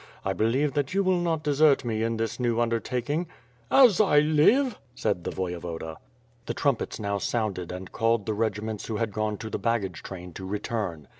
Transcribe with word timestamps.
I 0.25 0.33
believe 0.33 0.73
that 0.73 0.95
you 0.95 1.03
will 1.03 1.19
not 1.19 1.43
desert 1.43 1.85
me 1.85 2.01
in 2.01 2.17
this 2.17 2.39
new 2.39 2.59
undertaking." 2.59 3.27
"As 3.69 4.01
I 4.01 4.17
live!" 4.17 4.79
said 4.95 5.23
the 5.25 5.29
Voyevoda, 5.29 5.97
The 6.47 6.55
trumpets 6.55 6.99
now 6.99 7.19
sounded 7.19 7.71
and 7.71 7.91
called 7.91 8.25
to 8.25 8.31
the 8.31 8.35
regiments 8.35 8.87
who 8.87 8.97
had 8.97 9.13
gone 9.13 9.37
to 9.37 9.51
the 9.51 9.59
baggage 9.59 10.01
train 10.01 10.33
to 10.33 10.43
return. 10.47 11.07